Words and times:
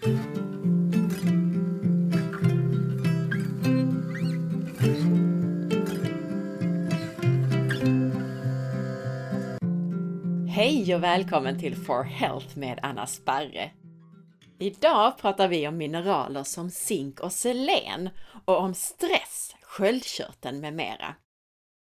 Hej 0.00 0.12
och 10.94 11.02
välkommen 11.02 11.58
till 11.58 11.76
For 11.76 12.02
Health 12.02 12.58
med 12.58 12.78
Anna 12.82 13.06
Sparre. 13.06 13.70
Idag 14.58 15.18
pratar 15.18 15.48
vi 15.48 15.68
om 15.68 15.76
mineraler 15.76 16.42
som 16.42 16.70
zink 16.70 17.20
och 17.20 17.32
selen 17.32 18.10
och 18.44 18.58
om 18.58 18.74
stress, 18.74 19.54
sköldkörteln 19.62 20.60
med 20.60 20.74
mera. 20.74 21.14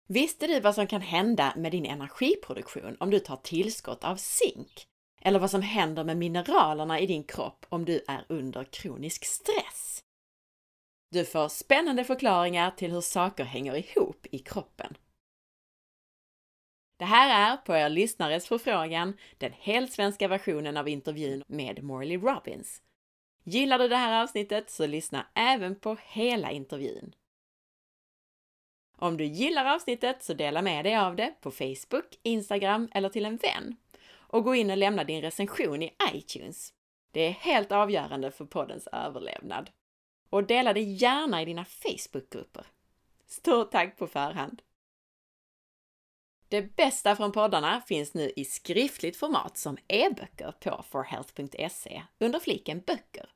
Visste 0.09 0.47
du 0.47 0.61
vad 0.61 0.75
som 0.75 0.87
kan 0.87 1.01
hända 1.01 1.53
med 1.57 1.73
din 1.73 1.87
energiproduktion 1.87 2.97
om 3.01 3.11
du 3.11 3.19
tar 3.19 3.37
tillskott 3.37 4.05
av 4.05 4.17
zink? 4.17 4.89
Eller 5.27 5.39
vad 5.39 5.51
som 5.51 5.63
händer 5.63 6.05
med 6.05 6.17
mineralerna 6.17 7.01
i 7.01 7.07
din 7.07 7.25
kropp 7.25 7.67
om 7.69 7.85
du 7.85 8.05
är 8.09 8.25
under 8.29 8.65
kronisk 8.65 9.25
stress? 9.25 10.05
Du 11.11 11.25
får 11.25 11.49
spännande 11.49 12.05
förklaringar 12.05 12.71
till 12.71 12.93
hur 12.93 13.01
saker 13.01 13.45
hänger 13.45 13.75
ihop 13.77 14.27
i 14.31 14.39
kroppen. 14.39 14.97
Det 16.97 17.05
här 17.05 17.53
är, 17.53 17.57
på 17.57 17.75
er 17.77 17.89
lyssnares 17.89 18.49
förfrågan, 18.49 19.17
den 19.39 19.53
helt 19.53 19.93
svenska 19.93 20.29
versionen 20.29 20.77
av 20.77 20.89
intervjun 20.89 21.43
med 21.47 21.83
Morley 21.83 22.19
Robbins. 22.19 22.83
Gillar 23.45 23.79
du 23.79 23.89
det 23.89 23.97
här 23.97 24.23
avsnittet 24.23 24.71
så 24.71 24.87
lyssna 24.87 25.27
även 25.35 25.81
på 25.81 25.97
hela 26.03 26.51
intervjun. 26.51 27.15
Om 28.97 29.17
du 29.17 29.25
gillar 29.25 29.75
avsnittet 29.75 30.23
så 30.23 30.35
dela 30.35 30.63
med 30.63 30.85
dig 30.85 30.97
av 30.97 31.17
det 31.17 31.35
på 31.41 31.51
Facebook, 31.51 32.19
Instagram 32.23 32.89
eller 32.93 33.09
till 33.09 33.25
en 33.25 33.37
vän. 33.37 33.77
Och 34.35 34.45
gå 34.45 34.55
in 34.55 34.71
och 34.71 34.77
lämna 34.77 35.05
din 35.05 35.23
recension 35.23 35.83
i 35.83 35.95
iTunes. 36.13 36.73
Det 37.11 37.21
är 37.21 37.31
helt 37.31 37.73
avgörande 37.73 38.31
för 38.31 38.45
poddens 38.45 38.87
överlevnad. 38.87 39.71
Och 40.31 40.45
dela 40.45 40.73
det 40.73 40.81
gärna 40.81 41.43
i 41.43 41.45
dina 41.45 41.65
Facebookgrupper. 41.65 42.67
Stort 43.27 43.71
tack 43.71 43.99
på 43.99 44.07
förhand! 44.07 44.63
Det 46.49 46.77
bästa 46.77 47.17
från 47.17 47.33
poddarna 47.33 47.81
finns 47.81 48.15
nu 48.15 48.33
i 48.37 48.45
skriftligt 48.45 49.17
format 49.17 49.59
som 49.59 49.77
e-böcker 49.89 50.53
på 50.61 50.85
forhealth.se 50.91 52.03
under 52.19 52.41
fliken 52.41 52.81
böcker. 52.81 53.29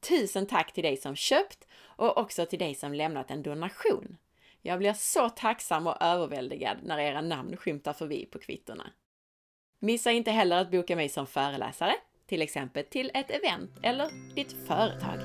Tusen 0.00 0.46
tack 0.46 0.72
till 0.72 0.84
dig 0.84 0.96
som 0.96 1.16
köpt 1.16 1.68
och 1.80 2.18
också 2.18 2.46
till 2.46 2.58
dig 2.58 2.74
som 2.74 2.94
lämnat 2.94 3.30
en 3.30 3.42
donation. 3.42 4.16
Jag 4.62 4.78
blir 4.78 4.92
så 4.92 5.30
tacksam 5.30 5.86
och 5.86 6.02
överväldigad 6.02 6.78
när 6.82 6.98
era 6.98 7.20
namn 7.20 7.56
skymtar 7.56 7.92
förbi 7.92 8.26
på 8.26 8.38
kvittorna. 8.38 8.92
Missa 9.80 10.12
inte 10.12 10.30
heller 10.30 10.56
att 10.56 10.70
boka 10.70 10.96
mig 10.96 11.08
som 11.08 11.26
föreläsare, 11.26 11.94
till 12.26 12.42
exempel 12.42 12.84
till 12.84 13.10
ett 13.14 13.30
event 13.30 13.70
eller 13.82 14.34
ditt 14.34 14.52
företag. 14.66 15.18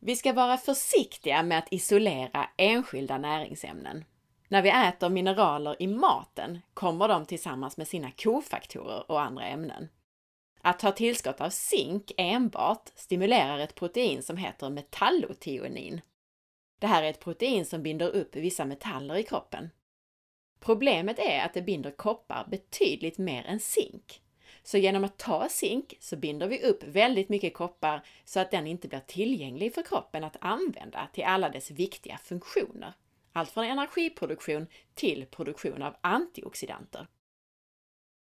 Vi 0.00 0.16
ska 0.16 0.32
vara 0.32 0.56
försiktiga 0.56 1.42
med 1.42 1.58
att 1.58 1.72
isolera 1.72 2.48
enskilda 2.56 3.18
näringsämnen. 3.18 4.04
När 4.48 4.62
vi 4.62 4.70
äter 4.70 5.08
mineraler 5.08 5.82
i 5.82 5.86
maten 5.86 6.58
kommer 6.74 7.08
de 7.08 7.26
tillsammans 7.26 7.76
med 7.76 7.88
sina 7.88 8.10
kofaktorer 8.10 9.10
och 9.10 9.20
andra 9.20 9.44
ämnen. 9.46 9.88
Att 10.60 10.78
ta 10.78 10.92
tillskott 10.92 11.40
av 11.40 11.50
zink 11.50 12.12
enbart 12.16 12.88
stimulerar 12.94 13.58
ett 13.58 13.74
protein 13.74 14.22
som 14.22 14.36
heter 14.36 14.70
metallotionin 14.70 16.00
det 16.78 16.86
här 16.86 17.02
är 17.02 17.10
ett 17.10 17.20
protein 17.20 17.66
som 17.66 17.82
binder 17.82 18.10
upp 18.10 18.36
vissa 18.36 18.64
metaller 18.64 19.14
i 19.14 19.22
kroppen. 19.22 19.70
Problemet 20.60 21.18
är 21.18 21.44
att 21.44 21.54
det 21.54 21.62
binder 21.62 21.90
koppar 21.90 22.46
betydligt 22.50 23.18
mer 23.18 23.44
än 23.44 23.60
zink. 23.60 24.22
Så 24.62 24.78
genom 24.78 25.04
att 25.04 25.18
ta 25.18 25.48
zink 25.48 25.94
så 26.00 26.16
binder 26.16 26.48
vi 26.48 26.62
upp 26.62 26.84
väldigt 26.84 27.28
mycket 27.28 27.54
koppar 27.54 28.06
så 28.24 28.40
att 28.40 28.50
den 28.50 28.66
inte 28.66 28.88
blir 28.88 29.00
tillgänglig 29.06 29.74
för 29.74 29.82
kroppen 29.82 30.24
att 30.24 30.36
använda 30.40 31.08
till 31.12 31.24
alla 31.24 31.48
dess 31.48 31.70
viktiga 31.70 32.18
funktioner. 32.18 32.92
Allt 33.32 33.50
från 33.50 33.64
energiproduktion 33.64 34.66
till 34.94 35.26
produktion 35.26 35.82
av 35.82 35.96
antioxidanter. 36.00 37.06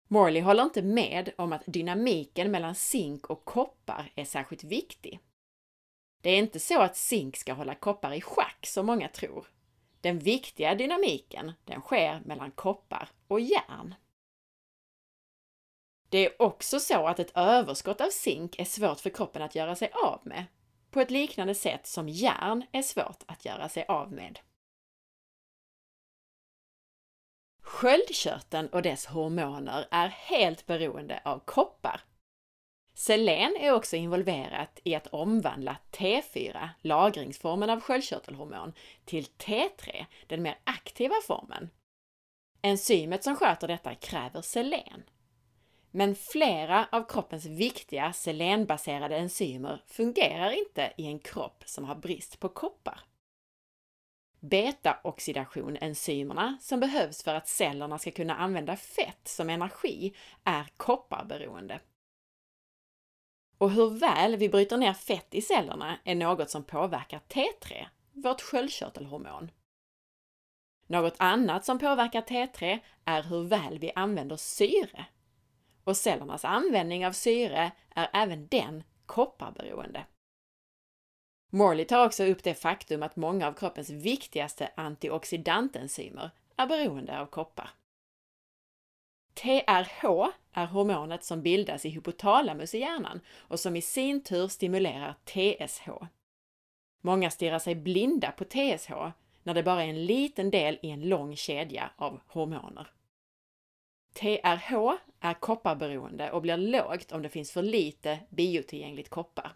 Morley 0.07 0.41
håller 0.41 0.63
inte 0.63 0.81
med 0.81 1.31
om 1.35 1.53
att 1.53 1.63
dynamiken 1.65 2.51
mellan 2.51 2.75
zink 2.75 3.25
och 3.25 3.45
koppar 3.45 4.11
är 4.15 4.25
särskilt 4.25 4.63
viktig. 4.63 5.19
Det 6.21 6.29
är 6.29 6.37
inte 6.37 6.59
så 6.59 6.81
att 6.81 6.97
zink 6.97 7.37
ska 7.37 7.53
hålla 7.53 7.75
koppar 7.75 8.13
i 8.13 8.21
schack 8.21 8.65
som 8.65 8.85
många 8.85 9.07
tror. 9.07 9.47
Den 10.01 10.19
viktiga 10.19 10.75
dynamiken, 10.75 11.51
den 11.65 11.81
sker 11.81 12.21
mellan 12.25 12.51
koppar 12.51 13.09
och 13.27 13.39
järn. 13.39 13.95
Det 16.09 16.17
är 16.17 16.41
också 16.41 16.79
så 16.79 17.07
att 17.07 17.19
ett 17.19 17.31
överskott 17.35 18.01
av 18.01 18.09
zink 18.09 18.59
är 18.59 18.65
svårt 18.65 18.99
för 18.99 19.09
kroppen 19.09 19.41
att 19.41 19.55
göra 19.55 19.75
sig 19.75 19.91
av 19.93 20.21
med, 20.23 20.45
på 20.91 21.01
ett 21.01 21.11
liknande 21.11 21.55
sätt 21.55 21.87
som 21.87 22.09
järn 22.09 22.65
är 22.71 22.81
svårt 22.81 23.23
att 23.25 23.45
göra 23.45 23.69
sig 23.69 23.85
av 23.87 24.11
med. 24.11 24.39
Sköldkörteln 27.61 28.67
och 28.67 28.81
dess 28.81 29.05
hormoner 29.05 29.87
är 29.91 30.07
helt 30.07 30.65
beroende 30.65 31.21
av 31.25 31.39
koppar. 31.39 32.01
Selen 32.99 33.55
är 33.59 33.73
också 33.73 33.95
involverat 33.95 34.79
i 34.83 34.95
att 34.95 35.07
omvandla 35.07 35.77
T4, 35.91 36.69
lagringsformen 36.81 37.69
av 37.69 37.81
sköldkörtelhormon, 37.81 38.73
till 39.05 39.25
T3, 39.25 40.05
den 40.27 40.41
mer 40.41 40.59
aktiva 40.63 41.15
formen. 41.27 41.69
Enzymet 42.61 43.23
som 43.23 43.35
sköter 43.35 43.67
detta 43.67 43.95
kräver 43.95 44.41
selen. 44.41 45.03
Men 45.91 46.15
flera 46.15 46.87
av 46.91 47.09
kroppens 47.09 47.45
viktiga 47.45 48.13
selenbaserade 48.13 49.17
enzymer 49.17 49.83
fungerar 49.87 50.51
inte 50.51 50.93
i 50.97 51.05
en 51.05 51.19
kropp 51.19 51.63
som 51.65 51.85
har 51.85 51.95
brist 51.95 52.39
på 52.39 52.49
koppar. 52.49 52.99
Beta-oxidationenzymerna 54.39 56.57
som 56.61 56.79
behövs 56.79 57.23
för 57.23 57.35
att 57.35 57.47
cellerna 57.47 57.99
ska 57.99 58.11
kunna 58.11 58.35
använda 58.35 58.75
fett 58.75 59.27
som 59.27 59.49
energi 59.49 60.15
är 60.43 60.67
kopparberoende. 60.77 61.79
Och 63.59 63.71
hur 63.71 63.89
väl 63.89 64.35
vi 64.35 64.49
bryter 64.49 64.77
ner 64.77 64.93
fett 64.93 65.33
i 65.35 65.41
cellerna 65.41 65.97
är 66.03 66.15
något 66.15 66.49
som 66.49 66.63
påverkar 66.63 67.19
T3, 67.19 67.85
vårt 68.11 68.41
sköldkörtelhormon. 68.41 69.51
Något 70.87 71.15
annat 71.17 71.65
som 71.65 71.79
påverkar 71.79 72.21
T3 72.21 72.79
är 73.05 73.23
hur 73.23 73.43
väl 73.43 73.79
vi 73.79 73.91
använder 73.95 74.35
syre. 74.35 75.05
Och 75.83 75.97
cellernas 75.97 76.45
användning 76.45 77.07
av 77.07 77.11
syre 77.11 77.71
är 77.95 78.09
även 78.13 78.47
den 78.47 78.83
kopparberoende. 79.05 80.05
Morley 81.49 81.85
tar 81.85 82.05
också 82.05 82.23
upp 82.23 82.43
det 82.43 82.53
faktum 82.53 83.03
att 83.03 83.15
många 83.15 83.47
av 83.47 83.53
kroppens 83.53 83.89
viktigaste 83.89 84.71
antioxidantenzymer 84.75 86.31
är 86.55 86.67
beroende 86.67 87.19
av 87.19 87.25
koppar. 87.25 87.69
TRH 89.33 90.31
är 90.53 90.65
hormonet 90.65 91.23
som 91.23 91.41
bildas 91.41 91.85
i 91.85 91.89
hypotalamus 91.89 92.75
i 92.75 92.79
hjärnan 92.79 93.21
och 93.37 93.59
som 93.59 93.75
i 93.75 93.81
sin 93.81 94.23
tur 94.23 94.47
stimulerar 94.47 95.15
TSH. 95.25 95.89
Många 97.01 97.29
stirrar 97.29 97.59
sig 97.59 97.75
blinda 97.75 98.31
på 98.31 98.43
TSH 98.43 98.91
när 99.43 99.53
det 99.53 99.63
bara 99.63 99.83
är 99.83 99.87
en 99.87 100.05
liten 100.05 100.51
del 100.51 100.79
i 100.81 100.89
en 100.89 101.09
lång 101.09 101.35
kedja 101.35 101.91
av 101.95 102.19
hormoner. 102.27 102.87
TRH 104.13 104.97
är 105.19 105.33
kopparberoende 105.33 106.31
och 106.31 106.41
blir 106.41 106.57
lågt 106.57 107.11
om 107.11 107.21
det 107.21 107.29
finns 107.29 107.51
för 107.51 107.61
lite 107.61 108.19
biotillgängligt 108.29 109.09
koppar. 109.09 109.53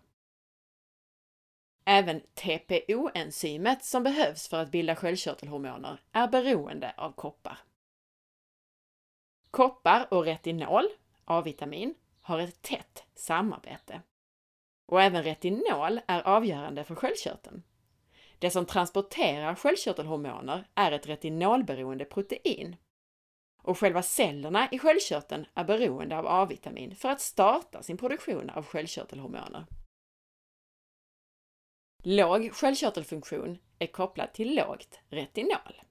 Även 1.86 2.22
TPO-enzymet 2.36 3.84
som 3.84 4.04
behövs 4.04 4.48
för 4.48 4.62
att 4.62 4.72
bilda 4.72 4.96
sköldkörtelhormoner 4.96 6.02
är 6.12 6.28
beroende 6.28 6.94
av 6.98 7.12
koppar. 7.12 7.58
Koppar 9.53 10.14
och 10.14 10.25
retinol, 10.25 10.88
A-vitamin, 11.25 11.95
har 12.22 12.39
ett 12.39 12.62
tätt 12.62 13.04
samarbete. 13.16 14.01
Och 14.86 15.01
även 15.01 15.24
retinol 15.24 16.00
är 16.07 16.22
avgörande 16.22 16.83
för 16.83 16.95
sköldkörteln. 16.95 17.63
Det 18.39 18.51
som 18.51 18.66
transporterar 18.66 19.56
sköldkörtelhormoner 19.56 20.68
är 20.75 20.92
ett 20.92 21.07
retinolberoende 21.07 22.06
protein. 22.06 22.75
Och 23.63 23.80
själva 23.80 24.01
cellerna 24.01 24.69
i 24.72 24.80
sköldkörteln 24.80 25.45
är 25.54 25.63
beroende 25.63 26.18
av 26.18 26.28
A-vitamin 26.28 26.95
för 26.95 27.10
att 27.10 27.22
starta 27.22 27.83
sin 27.83 27.98
produktion 27.98 28.50
av 28.50 28.66
sköldkörtelhormoner. 28.66 29.66
Låg 32.04 32.54
sköldkörtelfunktion 32.54 33.57
är 33.80 33.88
kopplad 33.88 34.33
till 34.33 34.56
lågt 34.56 35.00
retinol. 35.10 35.81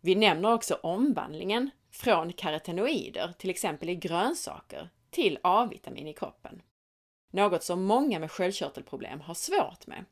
Vi 0.00 0.14
nämner 0.14 0.52
också 0.54 0.74
omvandlingen 0.74 1.70
från 1.92 2.32
karotenoider, 2.32 3.34
till 3.38 3.50
exempel 3.50 3.88
i 3.88 3.94
grönsaker, 3.94 4.88
till 5.10 5.38
A-vitamin 5.42 6.08
i 6.08 6.14
kroppen. 6.14 6.62
Något 7.30 7.62
som 7.62 7.84
många 7.84 8.18
med 8.18 8.30
sköldkörtelproblem 8.30 9.20
har 9.20 9.34
svårt 9.34 9.86
med. 9.86 10.04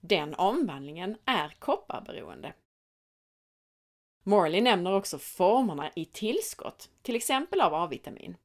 Den 0.00 0.34
omvandlingen 0.34 1.16
är 1.24 1.48
kopparberoende. 1.58 2.52
Morley 4.22 4.60
nämner 4.60 4.92
också 4.92 5.18
formerna 5.18 5.90
i 5.94 6.04
tillskott, 6.04 6.90
till 7.02 7.16
exempel 7.16 7.60
av 7.60 7.74
A-vitamin. 7.74 8.36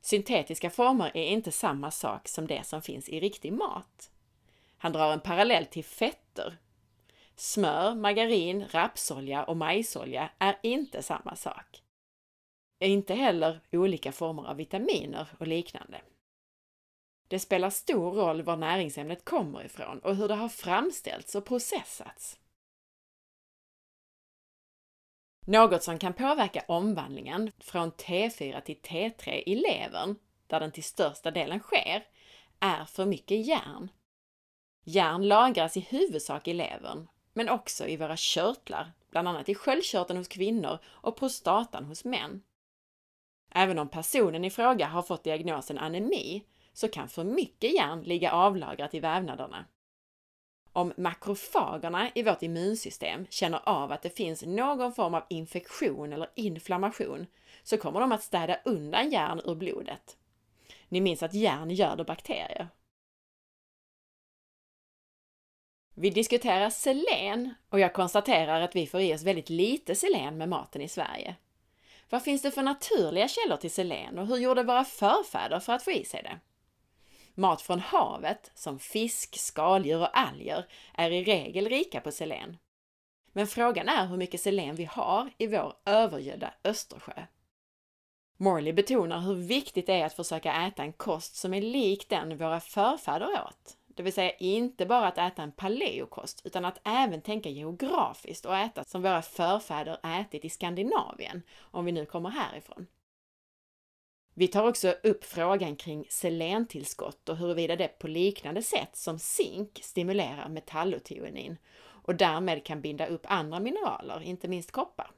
Syntetiska 0.00 0.70
former 0.70 1.16
är 1.16 1.24
inte 1.24 1.52
samma 1.52 1.90
sak 1.90 2.28
som 2.28 2.46
det 2.46 2.66
som 2.66 2.82
finns 2.82 3.08
i 3.08 3.20
riktig 3.20 3.52
mat. 3.52 4.10
Han 4.78 4.92
drar 4.92 5.12
en 5.12 5.20
parallell 5.20 5.66
till 5.66 5.84
fetter. 5.84 6.58
Smör, 7.36 7.94
margarin, 7.94 8.68
rapsolja 8.68 9.44
och 9.44 9.56
majsolja 9.56 10.30
är 10.38 10.58
inte 10.62 11.02
samma 11.02 11.36
sak. 11.36 11.82
Inte 12.80 13.14
heller 13.14 13.60
olika 13.72 14.12
former 14.12 14.42
av 14.42 14.56
vitaminer 14.56 15.28
och 15.38 15.46
liknande. 15.46 16.00
Det 17.28 17.38
spelar 17.38 17.70
stor 17.70 18.12
roll 18.12 18.42
var 18.42 18.56
näringsämnet 18.56 19.24
kommer 19.24 19.64
ifrån 19.64 19.98
och 19.98 20.16
hur 20.16 20.28
det 20.28 20.34
har 20.34 20.48
framställts 20.48 21.34
och 21.34 21.44
processats. 21.44 22.38
Något 25.46 25.82
som 25.82 25.98
kan 25.98 26.12
påverka 26.12 26.64
omvandlingen 26.68 27.52
från 27.58 27.92
T4 27.92 28.60
till 28.60 28.80
T3 28.80 29.42
i 29.46 29.54
levern, 29.54 30.16
där 30.46 30.60
den 30.60 30.72
till 30.72 30.84
största 30.84 31.30
delen 31.30 31.60
sker, 31.60 32.06
är 32.60 32.84
för 32.84 33.06
mycket 33.06 33.46
järn. 33.46 33.90
Järn 34.84 35.28
lagras 35.28 35.76
i 35.76 35.80
huvudsak 35.80 36.48
i 36.48 36.54
levern, 36.54 37.08
men 37.36 37.48
också 37.48 37.86
i 37.86 37.96
våra 37.96 38.16
körtlar, 38.16 38.92
bland 39.10 39.28
annat 39.28 39.48
i 39.48 39.54
sköldkörteln 39.54 40.18
hos 40.18 40.28
kvinnor 40.28 40.78
och 40.86 41.16
prostatan 41.16 41.84
hos 41.84 42.04
män. 42.04 42.42
Även 43.50 43.78
om 43.78 43.88
personen 43.88 44.44
i 44.44 44.50
fråga 44.50 44.86
har 44.86 45.02
fått 45.02 45.24
diagnosen 45.24 45.78
anemi 45.78 46.44
så 46.72 46.88
kan 46.88 47.08
för 47.08 47.24
mycket 47.24 47.74
järn 47.74 48.02
ligga 48.02 48.32
avlagrat 48.32 48.94
i 48.94 49.00
vävnaderna. 49.00 49.64
Om 50.72 50.92
makrofagerna 50.96 52.10
i 52.14 52.22
vårt 52.22 52.42
immunsystem 52.42 53.26
känner 53.30 53.68
av 53.68 53.92
att 53.92 54.02
det 54.02 54.16
finns 54.16 54.42
någon 54.42 54.92
form 54.92 55.14
av 55.14 55.22
infektion 55.28 56.12
eller 56.12 56.30
inflammation 56.34 57.26
så 57.62 57.78
kommer 57.78 58.00
de 58.00 58.12
att 58.12 58.22
städa 58.22 58.60
undan 58.64 59.10
järn 59.10 59.40
ur 59.44 59.54
blodet. 59.54 60.16
Ni 60.88 61.00
minns 61.00 61.22
att 61.22 61.34
järn 61.34 61.70
göder 61.70 62.04
bakterier. 62.04 62.68
Vi 65.98 66.10
diskuterar 66.10 66.70
selen 66.70 67.54
och 67.68 67.80
jag 67.80 67.92
konstaterar 67.92 68.60
att 68.60 68.76
vi 68.76 68.86
får 68.86 69.00
i 69.00 69.14
oss 69.14 69.22
väldigt 69.22 69.50
lite 69.50 69.94
selen 69.94 70.38
med 70.38 70.48
maten 70.48 70.82
i 70.82 70.88
Sverige. 70.88 71.36
Vad 72.10 72.22
finns 72.22 72.42
det 72.42 72.50
för 72.50 72.62
naturliga 72.62 73.28
källor 73.28 73.56
till 73.56 73.70
selen 73.70 74.18
och 74.18 74.26
hur 74.26 74.36
gjorde 74.36 74.62
våra 74.62 74.84
förfäder 74.84 75.60
för 75.60 75.72
att 75.72 75.82
få 75.82 75.90
i 75.90 76.04
sig 76.04 76.22
det? 76.22 76.40
Mat 77.34 77.62
från 77.62 77.80
havet, 77.80 78.50
som 78.54 78.78
fisk, 78.78 79.38
skaldjur 79.38 80.00
och 80.00 80.18
alger, 80.18 80.66
är 80.94 81.10
i 81.10 81.24
regel 81.24 81.68
rika 81.68 82.00
på 82.00 82.12
selen. 82.12 82.56
Men 83.32 83.46
frågan 83.46 83.88
är 83.88 84.06
hur 84.06 84.16
mycket 84.16 84.40
selen 84.40 84.74
vi 84.74 84.84
har 84.84 85.30
i 85.38 85.46
vår 85.46 85.74
övergödda 85.84 86.54
Östersjö. 86.64 87.26
Morley 88.36 88.72
betonar 88.72 89.20
hur 89.20 89.34
viktigt 89.34 89.86
det 89.86 89.94
är 89.94 90.06
att 90.06 90.16
försöka 90.16 90.66
äta 90.66 90.82
en 90.82 90.92
kost 90.92 91.36
som 91.36 91.54
är 91.54 91.62
lik 91.62 92.08
den 92.08 92.38
våra 92.38 92.60
förfäder 92.60 93.44
åt. 93.46 93.76
Det 93.96 94.02
vill 94.02 94.12
säga 94.12 94.30
inte 94.30 94.86
bara 94.86 95.08
att 95.08 95.18
äta 95.18 95.42
en 95.42 95.52
paleokost, 95.52 96.46
utan 96.46 96.64
att 96.64 96.80
även 96.84 97.22
tänka 97.22 97.48
geografiskt 97.48 98.46
och 98.46 98.56
äta 98.56 98.84
som 98.84 99.02
våra 99.02 99.22
förfäder 99.22 99.98
ätit 100.20 100.44
i 100.44 100.50
Skandinavien, 100.50 101.42
om 101.58 101.84
vi 101.84 101.92
nu 101.92 102.06
kommer 102.06 102.30
härifrån. 102.30 102.86
Vi 104.34 104.48
tar 104.48 104.68
också 104.68 104.94
upp 105.02 105.24
frågan 105.24 105.76
kring 105.76 106.06
selentillskott 106.08 107.28
och 107.28 107.36
huruvida 107.36 107.76
det 107.76 107.98
på 107.98 108.08
liknande 108.08 108.62
sätt 108.62 108.96
som 108.96 109.18
zink 109.18 109.80
stimulerar 109.82 110.48
metallotionin 110.48 111.56
och 111.78 112.14
därmed 112.14 112.64
kan 112.64 112.80
binda 112.80 113.06
upp 113.06 113.26
andra 113.28 113.60
mineraler, 113.60 114.22
inte 114.22 114.48
minst 114.48 114.70
koppar. 114.70 115.10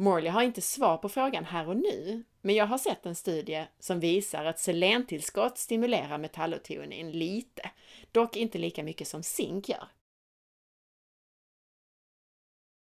Morley 0.00 0.30
har 0.30 0.42
inte 0.42 0.60
svar 0.60 0.96
på 0.96 1.08
frågan 1.08 1.44
här 1.44 1.68
och 1.68 1.76
nu, 1.76 2.24
men 2.40 2.54
jag 2.54 2.66
har 2.66 2.78
sett 2.78 3.06
en 3.06 3.14
studie 3.14 3.66
som 3.78 4.00
visar 4.00 4.44
att 4.44 4.58
selentillskott 4.58 5.58
stimulerar 5.58 6.18
metallotonin 6.18 7.10
lite, 7.10 7.70
dock 8.12 8.36
inte 8.36 8.58
lika 8.58 8.82
mycket 8.82 9.08
som 9.08 9.22
zink 9.22 9.68
gör. 9.68 9.88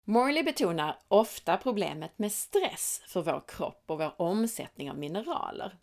Morley 0.04 0.44
betonar 0.44 1.00
ofta 1.08 1.58
problemet 1.58 2.20
med 2.20 2.32
stress 2.32 3.02
för 3.08 3.22
vår 3.22 3.44
kropp 3.48 3.84
och 3.86 3.98
vår 3.98 4.22
omsättning 4.22 4.92
av 4.92 4.98
mineraler. 4.98 5.78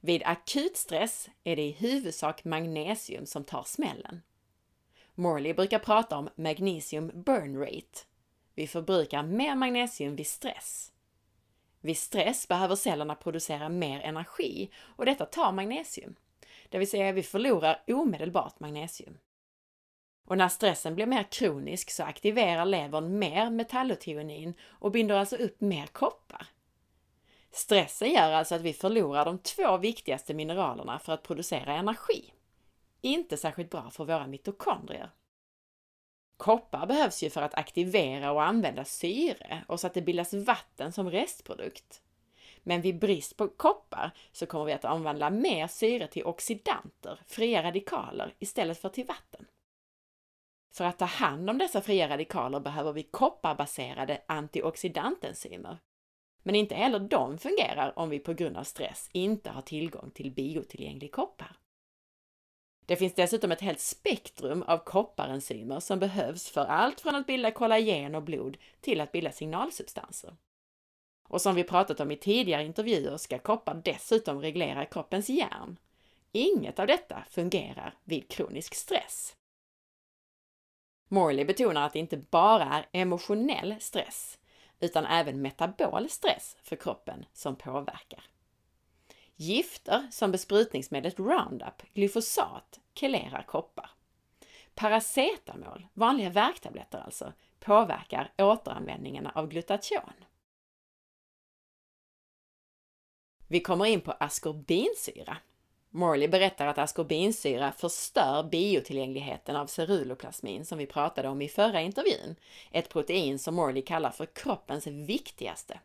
Vid 0.00 0.22
akut 0.24 0.76
stress 0.76 1.28
är 1.44 1.56
det 1.56 1.62
i 1.62 1.72
huvudsak 1.72 2.44
magnesium 2.44 3.26
som 3.26 3.44
tar 3.44 3.62
smällen. 3.62 4.22
Morley 5.14 5.54
brukar 5.54 5.78
prata 5.78 6.16
om 6.16 6.28
magnesium 6.36 7.22
burn 7.22 7.58
rate. 7.58 7.98
Vi 8.56 8.66
förbrukar 8.66 9.22
mer 9.22 9.54
magnesium 9.54 10.16
vid 10.16 10.26
stress. 10.26 10.92
Vid 11.80 11.98
stress 11.98 12.48
behöver 12.48 12.76
cellerna 12.76 13.14
producera 13.14 13.68
mer 13.68 14.00
energi 14.00 14.70
och 14.82 15.06
detta 15.06 15.26
tar 15.26 15.52
magnesium. 15.52 16.16
Det 16.68 16.78
vill 16.78 16.90
säga 16.90 17.12
vi 17.12 17.22
förlorar 17.22 17.82
omedelbart 17.86 18.60
magnesium. 18.60 19.18
Och 20.24 20.38
när 20.38 20.48
stressen 20.48 20.94
blir 20.94 21.06
mer 21.06 21.22
kronisk 21.22 21.90
så 21.90 22.02
aktiverar 22.02 22.64
levern 22.64 23.18
mer 23.18 23.50
metallotionin 23.50 24.54
och 24.64 24.90
binder 24.90 25.14
alltså 25.16 25.36
upp 25.36 25.60
mer 25.60 25.86
koppar. 25.86 26.46
Stressen 27.50 28.10
gör 28.10 28.32
alltså 28.32 28.54
att 28.54 28.62
vi 28.62 28.72
förlorar 28.72 29.24
de 29.24 29.38
två 29.38 29.76
viktigaste 29.76 30.34
mineralerna 30.34 30.98
för 30.98 31.12
att 31.12 31.22
producera 31.22 31.74
energi. 31.74 32.32
Inte 33.00 33.36
särskilt 33.36 33.70
bra 33.70 33.90
för 33.90 34.04
våra 34.04 34.26
mitokondrier. 34.26 35.10
Koppar 36.36 36.86
behövs 36.86 37.22
ju 37.22 37.30
för 37.30 37.42
att 37.42 37.54
aktivera 37.54 38.32
och 38.32 38.42
använda 38.42 38.84
syre 38.84 39.64
och 39.68 39.80
så 39.80 39.86
att 39.86 39.94
det 39.94 40.02
bildas 40.02 40.34
vatten 40.34 40.92
som 40.92 41.10
restprodukt. 41.10 42.02
Men 42.62 42.80
vid 42.80 42.98
brist 42.98 43.36
på 43.36 43.48
koppar 43.48 44.10
så 44.32 44.46
kommer 44.46 44.64
vi 44.64 44.72
att 44.72 44.84
omvandla 44.84 45.30
mer 45.30 45.66
syre 45.66 46.06
till 46.06 46.24
oxidanter, 46.24 47.20
fria 47.26 47.62
radikaler, 47.62 48.34
istället 48.38 48.78
för 48.78 48.88
till 48.88 49.06
vatten. 49.06 49.46
För 50.74 50.84
att 50.84 50.98
ta 50.98 51.04
hand 51.04 51.50
om 51.50 51.58
dessa 51.58 51.80
fria 51.80 52.08
radikaler 52.08 52.60
behöver 52.60 52.92
vi 52.92 53.02
kopparbaserade 53.02 54.22
antioxidantenzymer. 54.26 55.78
Men 56.42 56.54
inte 56.54 56.74
heller 56.74 56.98
de 56.98 57.38
fungerar 57.38 57.98
om 57.98 58.10
vi 58.10 58.18
på 58.18 58.32
grund 58.32 58.56
av 58.56 58.64
stress 58.64 59.10
inte 59.12 59.50
har 59.50 59.62
tillgång 59.62 60.10
till 60.10 60.30
biotillgänglig 60.30 61.12
koppar. 61.12 61.56
Det 62.86 62.96
finns 62.96 63.14
dessutom 63.14 63.52
ett 63.52 63.60
helt 63.60 63.80
spektrum 63.80 64.62
av 64.62 64.78
kopparenzymer 64.78 65.80
som 65.80 65.98
behövs 65.98 66.50
för 66.50 66.64
allt 66.64 67.00
från 67.00 67.14
att 67.14 67.26
bilda 67.26 67.50
kollagen 67.50 68.14
och 68.14 68.22
blod 68.22 68.56
till 68.80 69.00
att 69.00 69.12
bilda 69.12 69.32
signalsubstanser. 69.32 70.36
Och 71.28 71.40
som 71.40 71.54
vi 71.54 71.64
pratat 71.64 72.00
om 72.00 72.10
i 72.10 72.16
tidigare 72.16 72.64
intervjuer 72.64 73.16
ska 73.16 73.38
koppar 73.38 73.74
dessutom 73.74 74.40
reglera 74.40 74.84
kroppens 74.84 75.28
järn. 75.28 75.78
Inget 76.32 76.78
av 76.78 76.86
detta 76.86 77.24
fungerar 77.30 77.94
vid 78.04 78.30
kronisk 78.30 78.74
stress. 78.74 79.36
Morley 81.08 81.44
betonar 81.44 81.86
att 81.86 81.92
det 81.92 81.98
inte 81.98 82.16
bara 82.16 82.74
är 82.74 82.86
emotionell 82.92 83.76
stress, 83.80 84.38
utan 84.80 85.06
även 85.06 85.42
metabol 85.42 86.08
stress 86.08 86.56
för 86.62 86.76
kroppen 86.76 87.24
som 87.32 87.56
påverkar. 87.56 88.24
Gifter 89.36 90.08
som 90.10 90.32
besprutningsmedlet 90.32 91.18
Roundup, 91.18 91.82
glyfosat, 91.94 92.80
kelerar 92.94 93.42
koppar. 93.42 93.90
Paracetamol, 94.74 95.86
vanliga 95.94 96.30
värktabletter 96.30 96.98
alltså, 96.98 97.32
påverkar 97.60 98.32
återanvändningen 98.38 99.26
av 99.26 99.48
glutation. 99.48 100.12
Vi 103.48 103.60
kommer 103.60 103.86
in 103.86 104.00
på 104.00 104.12
askorbinsyra 104.12 105.36
Morley 105.96 106.28
berättar 106.28 106.66
att 106.66 106.78
askorbinsyra 106.78 107.72
förstör 107.72 108.42
biotillgängligheten 108.42 109.56
av 109.56 109.66
ceruloplasmin 109.66 110.64
som 110.64 110.78
vi 110.78 110.86
pratade 110.86 111.28
om 111.28 111.42
i 111.42 111.48
förra 111.48 111.80
intervjun, 111.80 112.36
ett 112.70 112.88
protein 112.88 113.38
som 113.38 113.54
Morley 113.54 113.82
kallar 113.82 114.10
för 114.10 114.26
kroppens 114.26 114.86
viktigaste. 114.86 115.80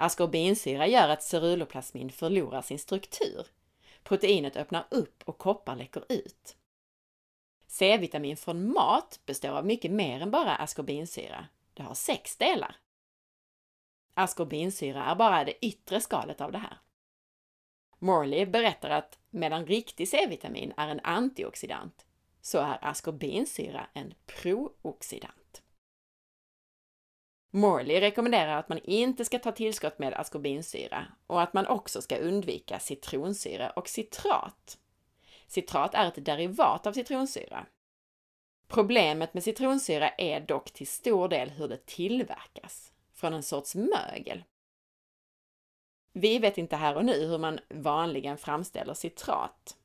Askorbinsyra 0.00 0.86
gör 0.86 1.08
att 1.08 1.22
ceruloplasmin 1.22 2.10
förlorar 2.10 2.62
sin 2.62 2.78
struktur. 2.78 3.46
Proteinet 4.02 4.56
öppnar 4.56 4.86
upp 4.90 5.22
och 5.24 5.38
koppar 5.38 5.76
läcker 5.76 6.04
ut. 6.08 6.56
C-vitamin 7.66 8.36
från 8.36 8.72
mat 8.72 9.20
består 9.26 9.48
av 9.48 9.66
mycket 9.66 9.90
mer 9.90 10.20
än 10.20 10.30
bara 10.30 10.56
askorbinsyra. 10.56 11.46
Det 11.74 11.82
har 11.82 11.94
sex 11.94 12.36
delar. 12.36 12.76
Askorbinsyra 14.14 15.04
är 15.04 15.14
bara 15.14 15.44
det 15.44 15.66
yttre 15.66 16.00
skalet 16.00 16.40
av 16.40 16.52
det 16.52 16.58
här. 16.58 16.78
Morley 17.98 18.46
berättar 18.46 18.90
att 18.90 19.18
medan 19.30 19.66
riktig 19.66 20.08
C-vitamin 20.08 20.72
är 20.76 20.88
en 20.88 21.00
antioxidant 21.00 22.06
så 22.40 22.58
är 22.58 22.84
askorbinsyra 22.84 23.86
en 23.92 24.14
prooxidant. 24.26 25.39
Morley 27.50 28.00
rekommenderar 28.00 28.56
att 28.56 28.68
man 28.68 28.78
inte 28.78 29.24
ska 29.24 29.38
ta 29.38 29.52
tillskott 29.52 29.98
med 29.98 30.14
askorbinsyra 30.14 31.06
och 31.26 31.42
att 31.42 31.52
man 31.52 31.66
också 31.66 32.02
ska 32.02 32.16
undvika 32.16 32.78
citronsyra 32.78 33.70
och 33.70 33.88
citrat. 33.88 34.78
Citrat 35.46 35.94
är 35.94 36.08
ett 36.08 36.24
derivat 36.24 36.86
av 36.86 36.92
citronsyra. 36.92 37.66
Problemet 38.68 39.34
med 39.34 39.44
citronsyra 39.44 40.08
är 40.08 40.40
dock 40.40 40.70
till 40.70 40.86
stor 40.86 41.28
del 41.28 41.50
hur 41.50 41.68
det 41.68 41.86
tillverkas, 41.86 42.92
från 43.12 43.34
en 43.34 43.42
sorts 43.42 43.74
mögel. 43.74 44.44
Vi 46.12 46.38
vet 46.38 46.58
inte 46.58 46.76
här 46.76 46.96
och 46.96 47.04
nu 47.04 47.26
hur 47.26 47.38
man 47.38 47.60
vanligen 47.68 48.38
framställer 48.38 48.94
citrat. 48.94 49.76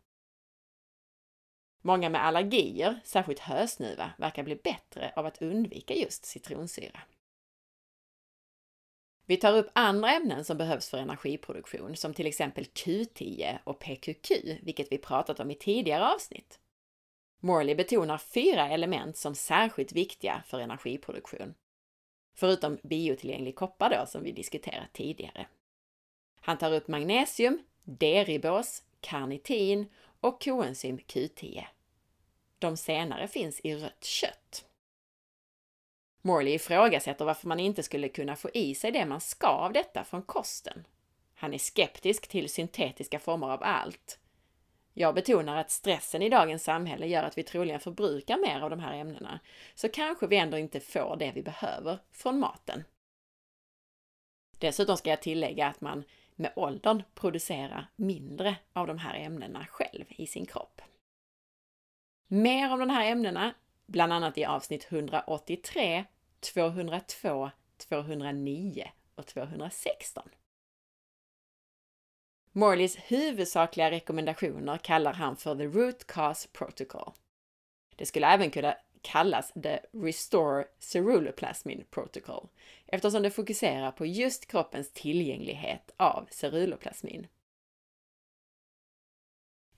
Många 1.81 2.09
med 2.09 2.25
allergier, 2.25 2.99
särskilt 3.03 3.39
hösnuva, 3.39 4.11
verkar 4.17 4.43
bli 4.43 4.55
bättre 4.55 5.13
av 5.15 5.25
att 5.25 5.41
undvika 5.41 5.93
just 5.93 6.25
citronsyra. 6.25 7.01
Vi 9.25 9.37
tar 9.37 9.57
upp 9.57 9.69
andra 9.73 10.11
ämnen 10.11 10.45
som 10.45 10.57
behövs 10.57 10.89
för 10.89 10.97
energiproduktion, 10.97 11.95
som 11.95 12.13
till 12.13 12.27
exempel 12.27 12.63
Q10 12.63 13.57
och 13.63 13.79
PQQ, 13.79 14.31
vilket 14.61 14.91
vi 14.91 14.97
pratat 14.97 15.39
om 15.39 15.51
i 15.51 15.55
tidigare 15.55 16.13
avsnitt. 16.13 16.59
Morley 17.39 17.75
betonar 17.75 18.17
fyra 18.17 18.69
element 18.69 19.17
som 19.17 19.35
särskilt 19.35 19.91
viktiga 19.91 20.43
för 20.47 20.59
energiproduktion. 20.59 21.53
Förutom 22.35 22.77
biotillgänglig 22.83 23.55
koppar 23.55 23.89
då, 23.89 24.05
som 24.05 24.23
vi 24.23 24.31
diskuterat 24.31 24.93
tidigare. 24.93 25.47
Han 26.41 26.57
tar 26.57 26.73
upp 26.73 26.87
magnesium, 26.87 27.63
deribos, 27.83 28.83
karnitin 29.01 29.91
och 30.21 30.43
koenzym 30.43 30.97
Q10. 30.97 31.63
De 32.59 32.77
senare 32.77 33.27
finns 33.27 33.59
i 33.59 33.75
rött 33.75 34.03
kött. 34.03 34.65
Morley 36.25 36.53
ifrågasätter 36.53 37.25
varför 37.25 37.47
man 37.47 37.59
inte 37.59 37.83
skulle 37.83 38.09
kunna 38.09 38.35
få 38.35 38.49
i 38.53 38.75
sig 38.75 38.91
det 38.91 39.05
man 39.05 39.21
ska 39.21 39.47
av 39.47 39.73
detta 39.73 40.03
från 40.03 40.21
kosten. 40.21 40.87
Han 41.35 41.53
är 41.53 41.57
skeptisk 41.57 42.27
till 42.27 42.49
syntetiska 42.49 43.19
former 43.19 43.47
av 43.47 43.63
allt. 43.63 44.19
Jag 44.93 45.15
betonar 45.15 45.57
att 45.57 45.71
stressen 45.71 46.21
i 46.21 46.29
dagens 46.29 46.63
samhälle 46.63 47.07
gör 47.07 47.23
att 47.23 47.37
vi 47.37 47.43
troligen 47.43 47.79
förbrukar 47.79 48.37
mer 48.37 48.61
av 48.61 48.69
de 48.69 48.79
här 48.79 48.93
ämnena, 48.93 49.39
så 49.75 49.89
kanske 49.89 50.27
vi 50.27 50.37
ändå 50.37 50.57
inte 50.57 50.79
får 50.79 51.15
det 51.19 51.31
vi 51.35 51.41
behöver 51.41 51.99
från 52.11 52.39
maten. 52.39 52.83
Dessutom 54.59 54.97
ska 54.97 55.09
jag 55.09 55.21
tillägga 55.21 55.67
att 55.67 55.81
man 55.81 56.03
med 56.35 56.53
åldern 56.55 57.03
producerar 57.15 57.87
mindre 57.95 58.55
av 58.73 58.87
de 58.87 58.97
här 58.97 59.15
ämnena 59.15 59.65
själv 59.69 60.05
i 60.09 60.27
sin 60.27 60.45
kropp. 60.45 60.81
Mer 62.27 62.73
om 62.73 62.79
de 62.79 62.89
här 62.89 63.11
ämnena, 63.11 63.53
bland 63.85 64.13
annat 64.13 64.37
i 64.37 64.45
avsnitt 64.45 64.87
183, 64.89 66.05
202, 66.39 67.51
209 67.77 68.91
och 69.15 69.25
216. 69.25 70.29
Morleys 72.51 72.95
huvudsakliga 72.95 73.91
rekommendationer 73.91 74.77
kallar 74.77 75.13
han 75.13 75.37
för 75.37 75.55
the 75.55 75.65
root 75.65 76.07
cause 76.07 76.47
protocol. 76.53 77.13
Det 77.95 78.05
skulle 78.05 78.27
även 78.27 78.51
kunna 78.51 78.75
kallas 79.01 79.53
the 79.63 79.79
Restore 79.93 80.65
Ceruloplasmin 80.79 81.85
Protocol 81.89 82.47
eftersom 82.85 83.23
det 83.23 83.31
fokuserar 83.31 83.91
på 83.91 84.05
just 84.05 84.45
kroppens 84.45 84.91
tillgänglighet 84.91 85.91
av 85.97 86.27
ceruloplasmin. 86.31 87.27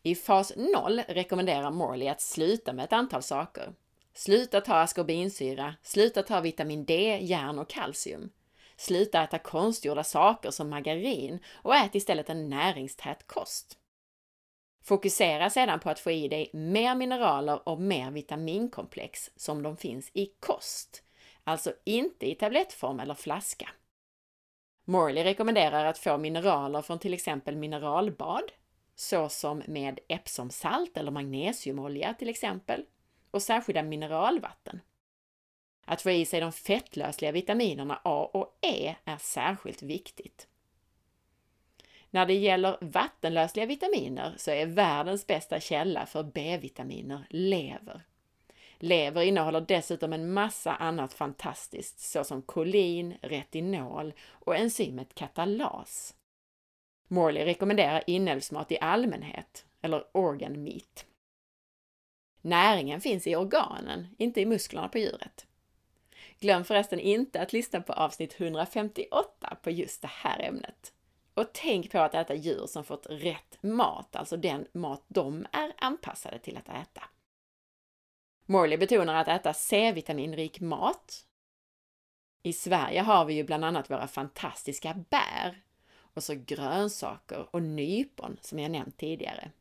I 0.03 0.15
fas 0.15 0.53
0 0.55 0.99
rekommenderar 1.07 1.71
Morley 1.71 2.07
att 2.07 2.21
sluta 2.21 2.73
med 2.73 2.85
ett 2.85 2.93
antal 2.93 3.23
saker. 3.23 3.73
Sluta 4.17 4.61
ta 4.61 4.75
askorbinsyra, 4.75 5.75
sluta 5.83 6.23
ta 6.23 6.41
vitamin 6.41 6.85
D, 6.85 7.19
järn 7.21 7.59
och 7.59 7.69
kalcium. 7.69 8.29
Sluta 8.77 9.23
äta 9.23 9.39
konstgjorda 9.39 10.03
saker 10.03 10.51
som 10.51 10.69
margarin 10.69 11.39
och 11.53 11.75
ät 11.75 11.95
istället 11.95 12.29
en 12.29 12.49
näringstät 12.49 13.27
kost. 13.27 13.77
Fokusera 14.83 15.49
sedan 15.49 15.79
på 15.79 15.89
att 15.89 15.99
få 15.99 16.11
i 16.11 16.27
dig 16.27 16.49
mer 16.53 16.95
mineraler 16.95 17.69
och 17.69 17.81
mer 17.81 18.11
vitaminkomplex 18.11 19.31
som 19.35 19.63
de 19.63 19.77
finns 19.77 20.11
i 20.13 20.25
kost, 20.39 21.03
alltså 21.43 21.73
inte 21.83 22.29
i 22.31 22.35
tablettform 22.35 22.99
eller 22.99 23.13
flaska. 23.13 23.69
Morley 24.85 25.23
rekommenderar 25.23 25.85
att 25.85 25.97
få 25.97 26.17
mineraler 26.17 26.81
från 26.81 26.99
till 26.99 27.13
exempel 27.13 27.55
mineralbad, 27.55 28.51
såsom 28.95 29.63
med 29.67 29.99
Epsomsalt 30.07 30.97
eller 30.97 31.11
magnesiumolja 31.11 32.13
till 32.13 32.29
exempel, 32.29 32.85
och 33.37 33.43
särskilda 33.43 33.83
mineralvatten. 33.83 34.79
Att 35.85 36.01
få 36.01 36.11
i 36.11 36.25
sig 36.25 36.39
de 36.39 36.51
fettlösliga 36.51 37.31
vitaminerna 37.31 38.01
A 38.03 38.29
och 38.33 38.57
E 38.61 38.95
är 39.05 39.17
särskilt 39.17 39.81
viktigt. 39.81 40.47
När 42.09 42.25
det 42.25 42.33
gäller 42.33 42.77
vattenlösliga 42.81 43.65
vitaminer 43.65 44.33
så 44.37 44.51
är 44.51 44.65
världens 44.65 45.27
bästa 45.27 45.59
källa 45.59 46.05
för 46.05 46.23
B-vitaminer 46.23 47.27
lever. 47.29 48.01
Lever 48.79 49.21
innehåller 49.21 49.61
dessutom 49.61 50.13
en 50.13 50.33
massa 50.33 50.75
annat 50.75 51.13
fantastiskt 51.13 51.99
såsom 51.99 52.41
kolin, 52.41 53.17
retinol 53.21 54.13
och 54.29 54.55
enzymet 54.55 55.15
katalas. 55.15 56.15
Morley 57.07 57.45
rekommenderar 57.45 58.03
inälvsmat 58.07 58.71
i 58.71 58.79
allmänhet, 58.79 59.65
eller 59.81 60.03
organ 60.11 60.63
meat. 60.63 61.05
Näringen 62.41 63.01
finns 63.01 63.27
i 63.27 63.35
organen, 63.35 64.07
inte 64.17 64.41
i 64.41 64.45
musklerna 64.45 64.87
på 64.87 64.97
djuret. 64.97 65.45
Glöm 66.39 66.63
förresten 66.63 66.99
inte 66.99 67.41
att 67.41 67.53
lyssna 67.53 67.81
på 67.81 67.93
avsnitt 67.93 68.41
158 68.41 69.57
på 69.61 69.71
just 69.71 70.01
det 70.01 70.11
här 70.11 70.39
ämnet. 70.39 70.93
Och 71.33 71.53
tänk 71.53 71.91
på 71.91 71.99
att 71.99 72.13
äta 72.13 72.35
djur 72.35 72.65
som 72.67 72.83
fått 72.83 73.07
rätt 73.09 73.57
mat, 73.63 74.15
alltså 74.15 74.37
den 74.37 74.67
mat 74.73 75.03
de 75.07 75.45
är 75.51 75.73
anpassade 75.77 76.39
till 76.39 76.57
att 76.57 76.69
äta. 76.69 77.03
Morley 78.45 78.77
betonar 78.77 79.15
att 79.15 79.27
äta 79.27 79.53
C-vitaminrik 79.53 80.59
mat. 80.59 81.25
I 82.43 82.53
Sverige 82.53 83.01
har 83.01 83.25
vi 83.25 83.33
ju 83.33 83.43
bland 83.43 83.65
annat 83.65 83.89
våra 83.89 84.07
fantastiska 84.07 84.93
bär 85.09 85.61
och 85.97 86.23
så 86.23 86.33
grönsaker 86.35 87.47
och 87.51 87.63
nypon 87.63 88.37
som 88.41 88.59
jag 88.59 88.71
nämnt 88.71 88.97
tidigare. 88.97 89.51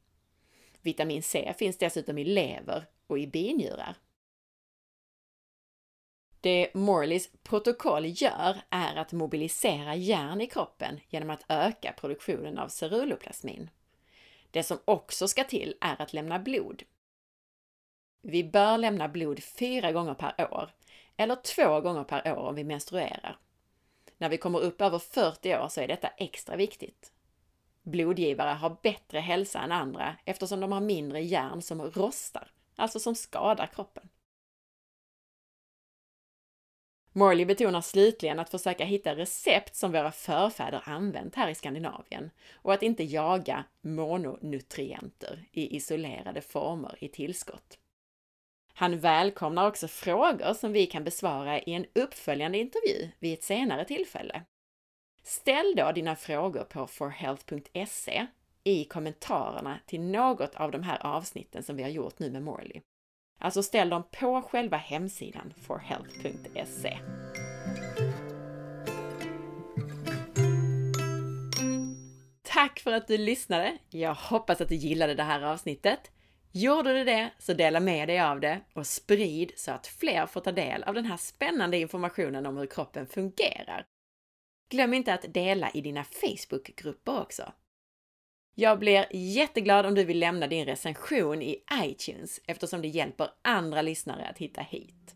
Vitamin 0.87 1.23
C 1.23 1.55
finns 1.59 1.79
dessutom 1.79 2.19
i 2.19 2.25
lever 2.25 2.85
och 3.07 3.19
i 3.19 3.27
binjurar. 3.27 3.97
Det 6.41 6.75
Morleys 6.75 7.31
protokoll 7.43 8.05
gör 8.07 8.57
är 8.71 8.97
att 8.97 9.13
mobilisera 9.13 9.95
järn 9.95 10.41
i 10.41 10.47
kroppen 10.47 11.01
genom 11.09 11.31
att 11.31 11.45
öka 11.49 11.93
produktionen 11.93 12.59
av 12.59 12.69
ceruloplasmin. 12.69 13.71
Det 14.51 14.63
som 14.63 14.79
också 14.85 15.29
ska 15.29 15.45
till 15.45 15.75
är 15.81 16.03
att 16.03 16.13
lämna 16.13 16.39
blod. 16.39 16.83
Vi 18.23 18.45
bör 18.45 18.79
lämna 18.79 19.09
blod 19.09 19.43
fyra 19.43 19.93
gånger 19.93 20.15
per 20.15 20.53
år, 20.53 20.71
eller 21.17 21.37
två 21.37 21.81
gånger 21.81 22.05
per 22.05 22.33
år 22.33 22.49
om 22.49 22.55
vi 22.55 22.65
menstruerar. 22.65 23.39
När 24.19 24.29
vi 24.29 24.39
kommer 24.39 24.61
upp 24.61 24.81
över 24.81 24.99
40 24.99 25.57
år 25.57 25.69
så 25.69 25.81
är 25.81 25.89
detta 25.89 26.09
extra 26.09 26.57
viktigt. 26.57 27.13
Blodgivare 27.87 28.51
har 28.51 28.77
bättre 28.83 29.19
hälsa 29.19 29.61
än 29.61 29.73
andra 29.73 30.17
eftersom 30.25 30.61
de 30.61 30.73
har 30.73 30.81
mindre 30.81 31.21
järn 31.21 31.63
som 31.63 31.83
rostar, 31.83 32.51
alltså 32.77 33.01
som 33.01 33.15
skadar 33.15 33.67
kroppen. 33.67 34.09
Morley 37.13 37.45
betonar 37.45 37.81
slutligen 37.81 38.39
att 38.39 38.51
försöka 38.51 38.85
hitta 38.85 39.17
recept 39.17 39.77
som 39.77 39.93
våra 39.93 40.13
förfäder 40.13 40.83
använt 40.85 41.35
här 41.35 41.49
i 41.49 41.55
Skandinavien 41.55 42.31
och 42.55 42.73
att 42.73 42.83
inte 42.83 43.05
jaga 43.05 43.65
mononutrienter 43.81 45.45
i 45.53 45.77
isolerade 45.77 46.41
former 46.41 46.95
i 47.01 47.09
tillskott. 47.09 47.79
Han 48.73 48.99
välkomnar 48.99 49.69
också 49.69 49.89
frågor 49.89 50.55
som 50.55 50.73
vi 50.73 50.87
kan 50.87 51.05
besvara 51.05 51.61
i 51.61 51.73
en 51.73 51.87
uppföljande 51.95 52.59
intervju 52.59 53.09
vid 53.19 53.35
ett 53.35 53.45
senare 53.45 53.85
tillfälle. 53.85 54.45
Ställ 55.29 55.75
då 55.77 55.93
dina 55.93 56.17
frågor 56.17 56.65
på 56.65 56.87
forhealth.se 56.87 58.27
i 58.65 58.85
kommentarerna 58.85 59.79
till 59.87 60.01
något 60.01 60.55
av 60.55 60.71
de 60.71 60.83
här 60.83 61.07
avsnitten 61.07 61.63
som 61.63 61.77
vi 61.77 61.83
har 61.83 61.91
gjort 61.91 62.19
nu 62.19 62.31
med 62.31 62.43
Morley. 62.43 62.81
Alltså 63.39 63.63
ställ 63.63 63.89
dem 63.89 64.03
på 64.21 64.43
själva 64.43 64.77
hemsidan 64.77 65.55
forhealth.se. 65.63 66.99
Tack 72.43 72.81
för 72.81 72.93
att 72.93 73.09
du 73.09 73.19
lyssnade! 73.19 73.79
Jag 73.91 74.15
hoppas 74.15 74.61
att 74.61 74.69
du 74.69 74.75
gillade 74.75 75.15
det 75.15 75.23
här 75.23 75.43
avsnittet. 75.43 76.11
Gjorde 76.53 76.93
du 76.93 77.05
det, 77.05 77.31
så 77.39 77.53
dela 77.53 77.81
med 77.81 78.09
dig 78.09 78.21
av 78.21 78.41
det 78.41 78.61
och 78.73 78.87
sprid 78.87 79.53
så 79.57 79.71
att 79.73 79.87
fler 79.87 80.27
får 80.27 80.41
ta 80.41 80.53
del 80.53 80.83
av 80.83 80.95
den 80.95 81.05
här 81.05 81.17
spännande 81.17 81.79
informationen 81.79 82.47
om 82.47 82.57
hur 82.57 82.67
kroppen 82.67 83.07
fungerar. 83.07 83.87
Glöm 84.69 84.95
inte 84.95 85.15
att 85.15 85.35
dela 85.35 85.71
i 85.71 85.81
dina 85.81 86.05
Facebookgrupper 86.05 87.21
också. 87.21 87.53
Jag 88.55 88.79
blir 88.79 89.07
jätteglad 89.13 89.87
om 89.87 89.95
du 89.95 90.05
vill 90.05 90.19
lämna 90.19 90.47
din 90.47 90.67
recension 90.67 91.43
i 91.43 91.63
iTunes 91.83 92.41
eftersom 92.47 92.83
det 92.83 92.89
hjälper 92.89 93.29
andra 93.43 93.83
lyssnare 93.83 94.29
att 94.29 94.39
hitta 94.39 94.61
hit. 94.61 95.15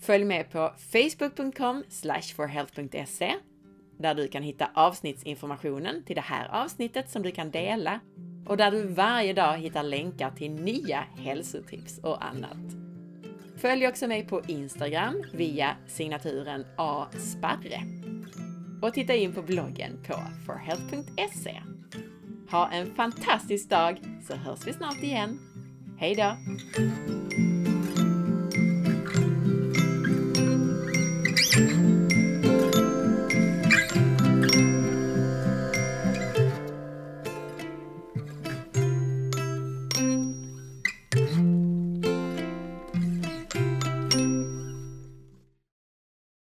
Följ 0.00 0.24
med 0.24 0.50
på 0.50 0.74
facebook.com 0.92 1.84
forhealth.se 2.36 3.34
där 3.98 4.14
du 4.14 4.28
kan 4.28 4.42
hitta 4.42 4.70
avsnittsinformationen 4.74 6.04
till 6.04 6.16
det 6.16 6.22
här 6.22 6.48
avsnittet 6.64 7.10
som 7.10 7.22
du 7.22 7.30
kan 7.30 7.50
dela 7.50 8.00
och 8.46 8.56
där 8.56 8.70
du 8.70 8.82
varje 8.82 9.32
dag 9.32 9.58
hittar 9.58 9.82
länkar 9.82 10.30
till 10.30 10.50
nya 10.50 11.04
hälsotips 11.18 11.98
och 11.98 12.24
annat. 12.24 12.80
Följ 13.56 13.88
också 13.88 14.06
mig 14.06 14.26
på 14.26 14.42
Instagram 14.48 15.24
via 15.32 15.76
signaturen 15.86 16.66
asparre. 16.76 18.09
Och 18.82 18.94
titta 18.94 19.14
in 19.14 19.32
på 19.32 19.42
bloggen 19.42 19.98
på 20.06 20.14
forhealth.se. 20.46 21.62
Ha 22.50 22.70
en 22.70 22.94
fantastisk 22.94 23.70
dag 23.70 24.00
så 24.22 24.34
hörs 24.36 24.66
vi 24.66 24.72
snart 24.72 25.02
igen. 25.02 25.38
Hejdå! 25.98 26.36